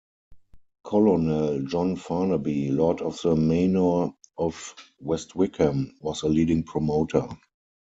Colonel 0.83 1.61
John 1.61 1.95
Farnaby, 1.95 2.71
Lord 2.71 3.01
of 3.03 3.21
the 3.21 3.35
Manor 3.35 4.09
of 4.35 4.73
West 4.99 5.35
Wickham, 5.35 5.93
was 6.01 6.23
a 6.23 6.27
leading 6.27 6.63
promoter. 6.63 7.27